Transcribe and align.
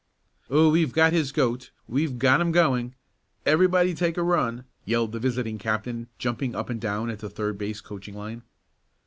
"Oh, 0.49 0.71
we've 0.71 0.93
got 0.93 1.13
his 1.13 1.31
goat! 1.31 1.69
We've 1.87 2.17
got 2.17 2.41
'em 2.41 2.51
going! 2.51 2.95
Everybody 3.45 3.93
take 3.93 4.17
a 4.17 4.23
run!" 4.23 4.65
yelled 4.83 5.11
the 5.11 5.19
visiting 5.19 5.59
captain, 5.59 6.07
jumping 6.17 6.55
up 6.55 6.71
and 6.71 6.81
down 6.81 7.11
at 7.11 7.19
the 7.19 7.29
third 7.29 7.59
base 7.59 7.81
coaching 7.81 8.15
line. 8.15 8.41